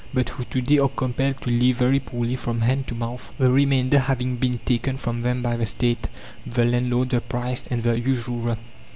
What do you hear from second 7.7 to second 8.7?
the usurer.